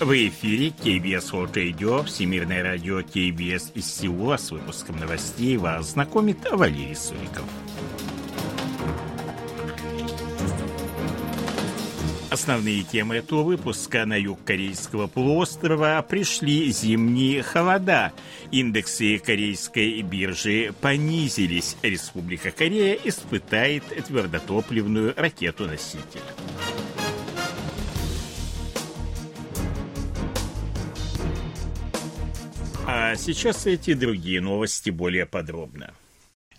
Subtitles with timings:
[0.00, 6.38] В эфире КБС World Radio, Всемирное радио КБС из Сеула с выпуском новостей вас знакомит
[6.50, 7.44] Валерий Суриков.
[12.30, 18.14] Основные темы этого выпуска на юг Корейского полуострова пришли зимние холода.
[18.50, 21.76] Индексы корейской биржи понизились.
[21.82, 26.22] Республика Корея испытает твердотопливную ракету-носитель.
[32.92, 35.94] А сейчас эти другие новости более подробно.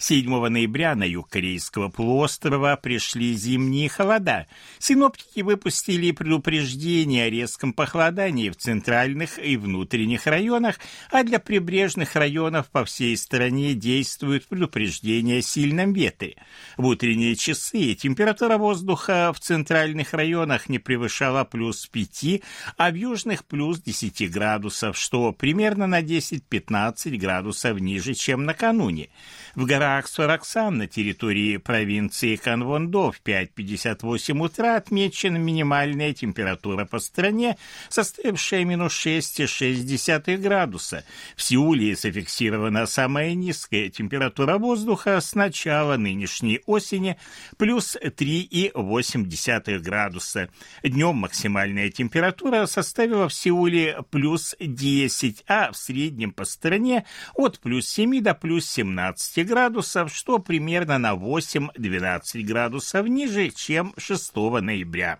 [0.02, 4.48] 7 ноября на юг Корейского полуострова пришли зимние холода.
[4.80, 10.80] Синоптики выпустили предупреждение о резком похолодании в центральных и внутренних районах,
[11.12, 16.36] а для прибрежных районов по всей стране действуют предупреждения о сильном ветре.
[16.77, 22.41] В утренние часы температура воздуха в центральных районах не превышала плюс 5,
[22.76, 29.10] а в южных плюс 10 градусов, что примерно на 10-15 градусов ниже, чем накануне.
[29.54, 37.57] В горах Сороксан на территории провинции Канвондо в 5.58 утра отмечена минимальная температура по стране,
[37.89, 41.03] составившая минус 6,6 градуса.
[41.35, 47.17] В Сеуле зафиксирована самая низкая температура воздуха с начала нынешней осени
[47.57, 50.49] плюс 3,8 градуса.
[50.84, 57.87] Днем максимальная температура составила в Сеуле плюс 10, а в среднем по стране от плюс
[57.89, 65.19] 7 до плюс 17 градусов, что примерно на 8-12 градусов ниже, чем 6 ноября.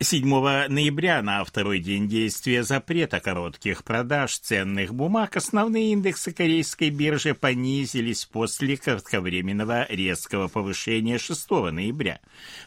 [0.00, 0.24] 7
[0.68, 8.24] ноября на второй день действия запрета коротких продаж ценных бумаг основные индексы корейской биржи понизились
[8.24, 12.20] после кратковременного резкого повышения 6 ноября.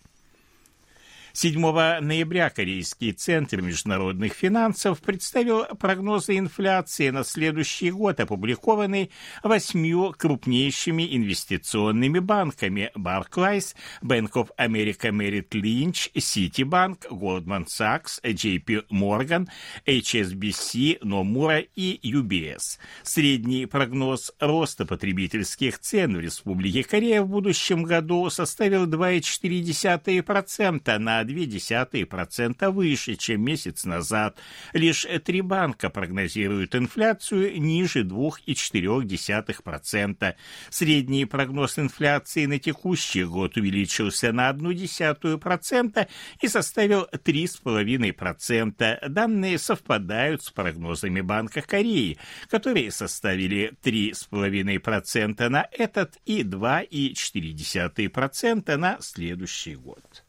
[1.37, 1.61] 7
[2.01, 9.11] ноября Корейский центр международных финансов представил прогнозы инфляции на следующий год, опубликованные
[9.43, 19.49] восьмью крупнейшими инвестиционными банками Barclays, Bank of America Merrill Lynch, Citibank, Goldman Sachs, JP Morgan,
[19.87, 22.79] HSBC, Nomura и UBS.
[23.03, 32.71] Средний прогноз роста потребительских цен в Республике Корея в будущем году составил 2,4% на 0,2%
[32.71, 34.39] выше, чем месяц назад.
[34.73, 40.35] Лишь три банка прогнозируют инфляцию ниже 2,4%.
[40.71, 46.09] Средний прогноз инфляции на текущий год увеличился на 0,1%
[46.41, 49.09] и составил 3,5%.
[49.09, 52.19] Данные совпадают с прогнозами Банка Кореи,
[52.49, 60.24] которые составили 3,5% на этот и 2,4% на следующий год.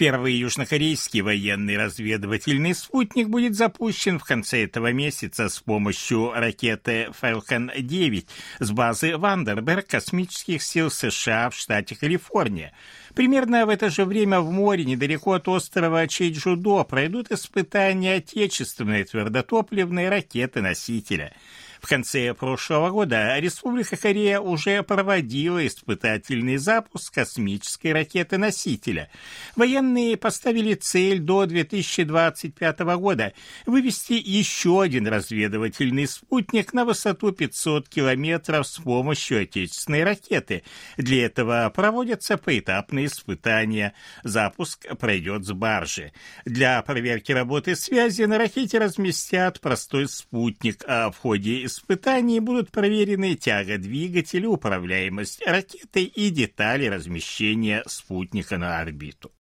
[0.00, 7.70] Первый южнокорейский военный разведывательный спутник будет запущен в конце этого месяца с помощью ракеты Falcon
[7.78, 8.26] 9
[8.60, 12.72] с базы Вандерберг космических сил США в штате Калифорния.
[13.14, 20.08] Примерно в это же время в море, недалеко от острова Чейджудо, пройдут испытания отечественной твердотопливной
[20.08, 21.34] ракеты-носителя–
[21.80, 29.10] в конце прошлого года Республика Корея уже проводила испытательный запуск космической ракеты-носителя.
[29.56, 33.32] Военные поставили цель до 2025 года
[33.66, 40.62] вывести еще один разведывательный спутник на высоту 500 километров с помощью отечественной ракеты.
[40.96, 43.94] Для этого проводятся поэтапные испытания.
[44.22, 46.12] Запуск пройдет с баржи.
[46.44, 53.34] Для проверки работы связи на ракете разместят простой спутник, а в ходе испытаний будут проверены
[53.36, 59.32] тяга двигателя, управляемость ракеты и детали размещения спутника на орбиту.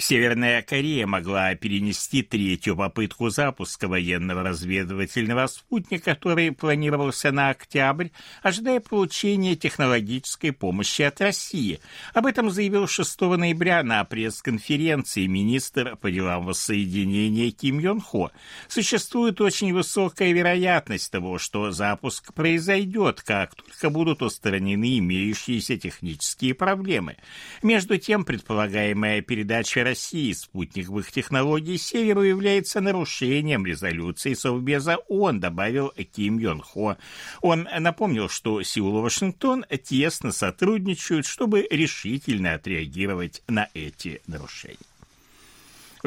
[0.00, 8.10] Северная Корея могла перенести третью попытку запуска военного разведывательного спутника, который планировался на октябрь,
[8.40, 11.80] ожидая получения технологической помощи от России.
[12.14, 18.30] Об этом заявил 6 ноября на пресс-конференции министр по делам воссоединения Ким Йон Хо.
[18.68, 27.16] Существует очень высокая вероятность того, что запуск произойдет, как только будут устранены имеющиеся технические проблемы.
[27.64, 36.38] Между тем, предполагаемая передача России спутниковых технологий Северу является нарушением резолюции Совбеза ООН, добавил Ким
[36.38, 36.98] Йон Хо.
[37.40, 44.76] Он напомнил, что Сеул и Вашингтон тесно сотрудничают, чтобы решительно отреагировать на эти нарушения.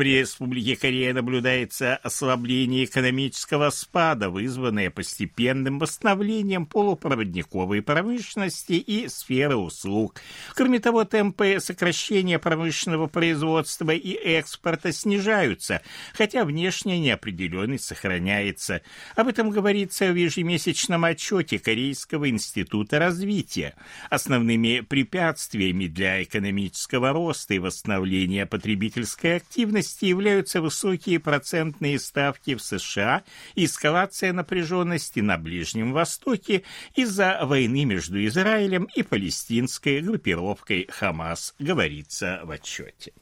[0.01, 10.19] В Республике Корея наблюдается ослабление экономического спада, вызванное постепенным восстановлением полупроводниковой промышленности и сферы услуг.
[10.55, 15.83] Кроме того, темпы сокращения промышленного производства и экспорта снижаются,
[16.15, 18.81] хотя внешняя неопределенность сохраняется.
[19.15, 23.75] Об этом говорится в ежемесячном отчете Корейского института развития.
[24.09, 32.61] Основными препятствиями для экономического роста и восстановления потребительской активности особенности являются высокие процентные ставки в
[32.61, 33.23] США
[33.55, 36.63] эскалация напряженности на Ближнем Востоке
[36.95, 43.13] из-за войны между Израилем и палестинской группировкой Хамас, говорится в отчете.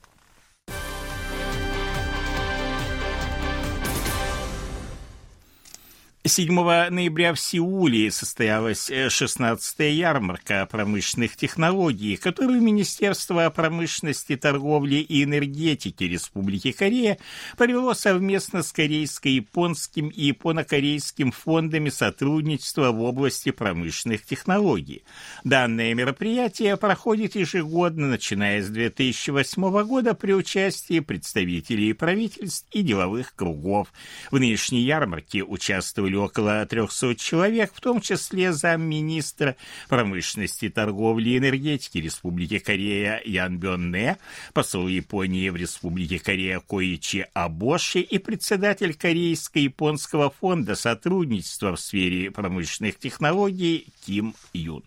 [6.29, 15.23] 7 ноября в Сеуле состоялась 16-я э, ярмарка промышленных технологий, которую Министерство промышленности, торговли и
[15.23, 17.17] энергетики Республики Корея
[17.57, 25.03] провело совместно с корейско-японским и японо-корейским фондами сотрудничества в области промышленных технологий.
[25.43, 33.91] Данное мероприятие проходит ежегодно, начиная с 2008 года при участии представителей правительств и деловых кругов.
[34.29, 39.56] В нынешней ярмарке участвовали около 300 человек, в том числе замминистра
[39.88, 44.18] промышленности, торговли и энергетики Республики Корея Ян Бённе,
[44.54, 52.98] посол Японии в Республике Корея Коичи Абоши и председатель Корейско-японского фонда сотрудничества в сфере промышленных
[53.00, 54.83] технологий Ким Юн.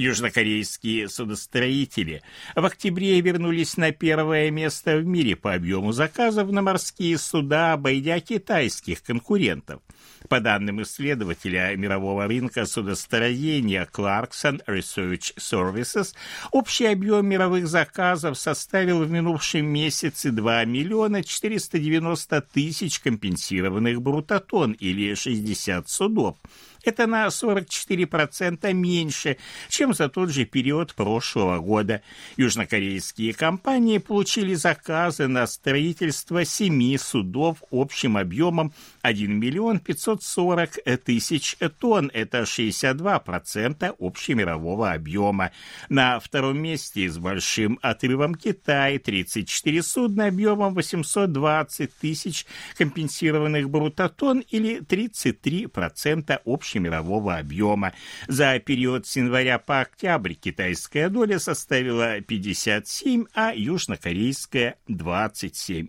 [0.00, 2.22] Южнокорейские судостроители
[2.56, 8.18] в октябре вернулись на первое место в мире по объему заказов на морские суда, обойдя
[8.20, 9.82] китайских конкурентов.
[10.30, 16.14] По данным исследователя мирового рынка судостроения Clarkson Research Services,
[16.50, 25.14] общий объем мировых заказов составил в минувшем месяце 2 миллиона 490 тысяч компенсированных брутотон или
[25.14, 26.38] 60 судов.
[26.82, 29.36] Это на 44% меньше,
[29.68, 32.02] чем за тот же период прошлого года.
[32.36, 38.72] Южнокорейские компании получили заказы на строительство семи судов общим объемом
[39.02, 42.10] 1 миллион 540 тысяч тонн.
[42.14, 45.50] Это 62% общемирового объема.
[45.88, 52.46] На втором месте с большим отрывом Китай 34 судна объемом 820 тысяч
[52.76, 57.92] компенсированных брутотон или 33% общего общемирового объема.
[58.28, 65.88] За период с января по октябрь китайская доля составила 57, а южнокорейская 27%.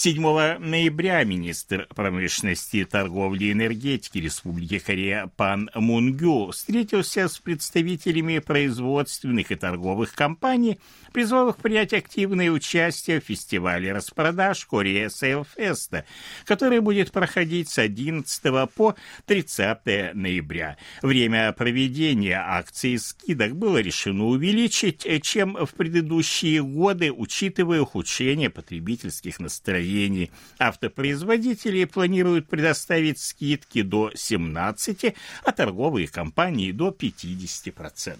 [0.00, 0.20] 7
[0.60, 9.56] ноября министр промышленности, торговли и энергетики Республики Корея Пан Мунгю встретился с представителями производственных и
[9.56, 10.78] торговых компаний,
[11.12, 16.04] призвал их принять активное участие в фестивале распродаж Корея Сейлфеста,
[16.44, 18.94] который будет проходить с 11 по
[19.26, 20.76] 30 ноября.
[21.02, 29.87] Время проведения акции скидок было решено увеличить, чем в предыдущие годы, учитывая ухудшение потребительских настроений
[29.88, 30.30] настроений.
[30.58, 35.14] Автопроизводители планируют предоставить скидки до 17,
[35.44, 38.14] а торговые компании до 50%.